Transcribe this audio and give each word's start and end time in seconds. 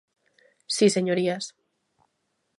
¡Si, 0.75 0.85
señorías! 0.95 1.45